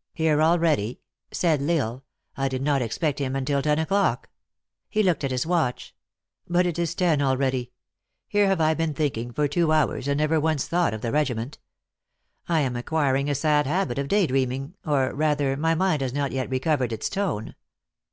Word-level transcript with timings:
"Here, 0.12 0.42
already!" 0.42 0.98
said 1.30 1.62
L 1.62 1.70
Isle;" 1.70 2.04
I 2.36 2.48
did 2.48 2.62
not 2.62 2.82
expect 2.82 3.20
him 3.20 3.36
until 3.36 3.62
ten 3.62 3.78
o 3.78 3.84
clock." 3.86 4.28
He 4.88 5.04
looked 5.04 5.22
at 5.22 5.30
his 5.30 5.46
watch." 5.46 5.94
But 6.48 6.66
it 6.66 6.80
is 6.80 6.96
ten 6.96 7.22
already. 7.22 7.70
Here 8.26 8.48
have 8.48 8.60
I 8.60 8.74
been 8.74 8.92
thinking 8.92 9.32
for 9.32 9.46
two 9.46 9.70
hours, 9.70 10.08
and 10.08 10.20
have 10.20 10.30
never 10.30 10.40
once 10.40 10.66
thought 10.66 10.94
of 10.94 11.00
the 11.00 11.12
regiment. 11.12 11.60
I 12.48 12.58
am 12.62 12.74
acquiring 12.74 13.30
a 13.30 13.36
sad 13.36 13.68
habit 13.68 14.00
of 14.00 14.08
day 14.08 14.26
dream 14.26 14.50
ing, 14.50 14.74
or, 14.84 15.14
rather, 15.14 15.56
my 15.56 15.76
mind 15.76 16.02
has 16.02 16.12
not 16.12 16.32
yet 16.32 16.50
recovered 16.50 16.92
its 16.92 17.08
tone. 17.08 17.54